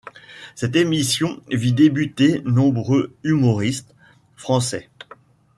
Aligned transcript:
Cette 0.55 0.75
émission 0.77 1.43
vit 1.51 1.73
débuter 1.73 2.41
nombreux 2.45 3.13
humoristes 3.23 3.93
français. 4.35 4.89